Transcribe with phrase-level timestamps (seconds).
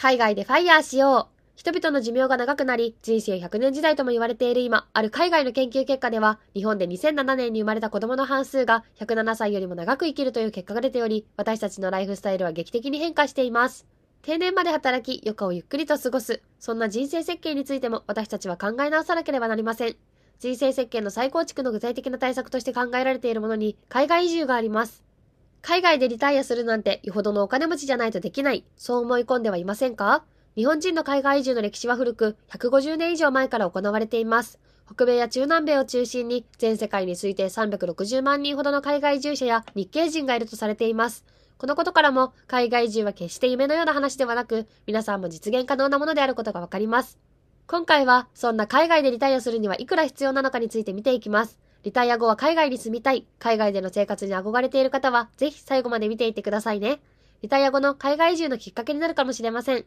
[0.00, 1.40] 海外でファイヤーしよう。
[1.56, 13.86] 人々の寿命が長くなり、人生100年時代とも言われている今、ある海外の研究結果では、日本で2007年に生まれた子供の半数が107歳よりも長く生きるという結果が出ており、私たちのライフスタイルは劇的に変化しています。
[14.22, 16.40] 定年まで働き、余暇をゆっくりと過ごす。
[16.58, 19.96] そんな人生設計についても私たちは考え直さなければなりません。
[20.38, 25.09] 人生設計の再構築の具体的な対策として考えられているものに、海外移住があります。
[25.62, 28.64] 海外でリタイアするなんて、よほどのお金持ちじゃないとできない。
[28.76, 30.24] そう思い込んではいませんか？
[30.56, 34.58] 日本人の海外移住の歴史は古く、150年以上前から行われています。
[34.92, 41.24] 北米や中南米を中心に、全世界に推定360万人ほどの海外移住者や日系人がいるとされています。
[41.58, 47.18] このことからも、海外移住は決して夢のような話ではなく、皆さんも実現可能なものであることがわかります。
[47.68, 51.60] 今回は、そんな海外でリタイアするにはいくら必要なのかについて見ていきます。
[51.82, 57.00] リタイア後は海外に住みたい、海外での生活に憧れている方は、ぜひ最後まで見ていってくださいね。
[57.42, 59.86] リタイア後の海外移住のきっかけになるかもしれません。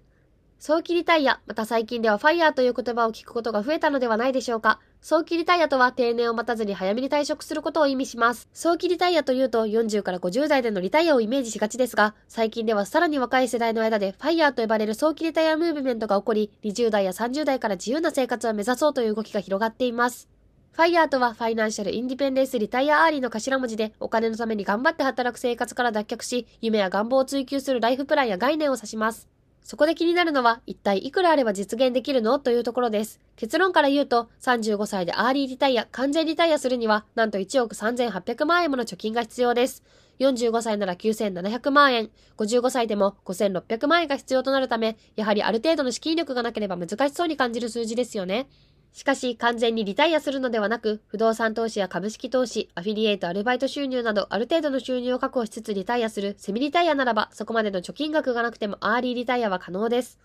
[0.57, 4.79] 早期リタイア、また最近ではファイヤーという言葉を聞くことが増えたのではないでしょうか。
[5.01, 8.47] 早期リタイアとは定年を待たずに早めに退職することを意味します。
[8.53, 20.32] 早期リタイアというと40から50代でのリタイアをイメージしがちですが、最近ではさらに若い世代の間でファイヤーと呼ばれる早期リタイアムーブメントが起こり、20代や30代から自由な生活を目指そうという動きが広がっています。
[20.73, 29.27] ファイヤーとはファイナンシャルインディペンデンスリタイアアーリーの頭文字でお金のために頑張って働く生活から脱却し、夢や願望を追求するライフプランや概念を指します。
[29.61, 33.19] そこで気になるのは、一体いくらあれば実現できるのというところです。
[33.35, 39.83] 結論から言うと、35歳でアーリーリタイア、完全リタイアするには、なんと1億3800万円もの貯金が必要です。
[40.19, 48.47] 45歳なら9700万円、55歳でも5600万円が必要となるため、やはりある程度の資金力がなければ難しそうに感じる数字ですよね。
[48.93, 60.19] しかし、完全にリタイアするのではなく、不動産投資や株式投資、アフィリエイト、アルバイト収入など、ある程度の収入を確保しつつリタイアするセミリタイアならば、そこまでの貯金額がなくてもアーリーリタイアは可能です。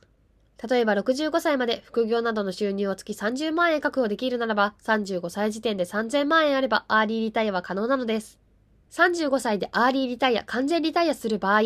[0.70, 8.38] 例えば65歳まで副業などの収入を月30万円確保できるならば、35歳時点で3000万円あればアーリーリタイアは可能なのです。
[8.90, 11.62] 35歳でアーリーリタイア、完全リタイアする場合、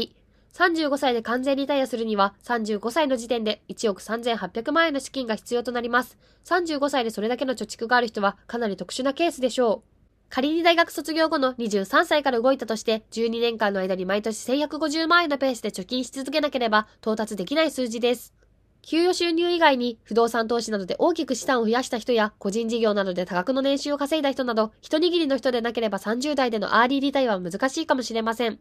[0.54, 6.18] 35歳で完全リタイアするには35歳の時点で1億3800万円の資金が必要となります。
[6.44, 9.92] 35歳でそれだけの貯蓄がある人はかなり特殊なケースでしょう。
[10.28, 18.34] 仮に大学卒業後の23歳から動いたとして12年間の間に毎年1150万円のペースで貯金し続けなければ到達できない数字です。
[18.82, 28.58] 給与収入以外に不動産投資などで大きく資産を増やした人や個人事業などで多額の年収を稼いだ人など一握りの人でなければ30代でのアーリーリタイアは難しいかもしれません。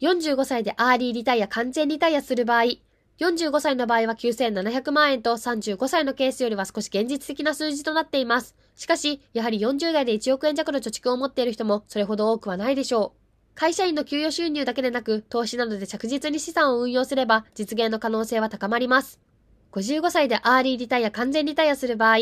[0.00, 2.62] 45歳でアーリーリタイア完全リタイアする場合、
[3.18, 8.54] 45歳の場合は9700万円と35歳のケースよりは少し現実的な数字となっています。
[8.76, 13.18] しかし、やはり40代で1億円弱の貯蓄を持っている人もそれほど多くはないでしょう。
[13.56, 19.18] 会社員の給与収入だけでなく、投資などで着実に資産を運用すれば実現の可能性は高まります。
[19.72, 22.18] 55歳でアーリーリタイア完全リタイアする場合、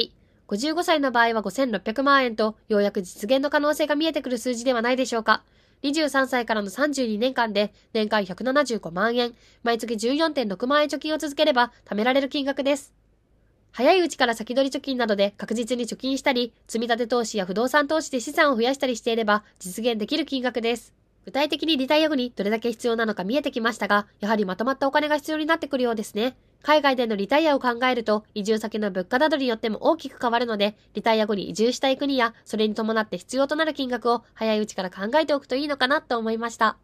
[0.49, 5.43] 55歳の場合は5600万円と、ようやく実現の可能性が見えてくる数字ではないでしょうか。
[5.83, 12.93] 23歳からの32年間で年間175万円、毎月14.6万円貯金を続ければ貯められる金額です。
[13.73, 20.95] 早いうちから先取り貯金などで確実に貯金したり、積立投資や不動産投資で資産を増やしたりしていれば実現できる金額です。
[21.27, 26.37] 具体的にリタイア後にどれだけ必要なのか見えてきましたが、やはりまとまったお金が必要になってくるようですね。
[26.63, 36.77] 海外でのリタイアを考えると、移住先の物価などによっても大きく変わるので、リタイア後に移住したい国や、それに伴って必要となる金額を早いうちから考えておくといいのかなと思いました。